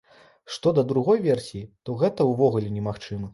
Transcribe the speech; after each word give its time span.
Што 0.53 0.71
да 0.77 0.83
другой 0.91 1.21
версіі, 1.27 1.61
то 1.89 1.99
гэта 2.01 2.27
ўвогуле 2.31 2.73
немагчыма! 2.81 3.29